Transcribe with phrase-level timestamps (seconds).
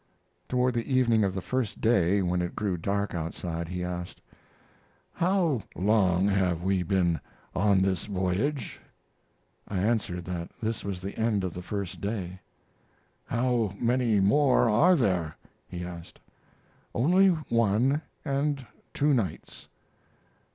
[0.49, 4.19] Toward the evening of the first day, when it grew dark outside, he asked:
[5.13, 7.19] "How long have we been
[7.55, 8.81] on this voyage?"
[9.67, 12.39] I answered that this was the end of the first day.
[13.25, 15.37] "How many more are there?"
[15.67, 16.19] he asked.
[16.95, 18.65] "Only one, and
[18.95, 19.67] two nights."